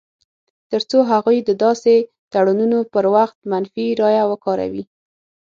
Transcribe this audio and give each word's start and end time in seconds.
تر 0.71 0.81
څو 0.89 0.97
هغوی 1.11 1.37
د 1.43 1.51
داسې 1.63 1.93
تړونونو 2.33 2.79
پر 2.93 3.05
وخت 3.15 3.37
منفي 3.51 3.85
رایه 4.01 4.23
وکاروي. 4.31 4.83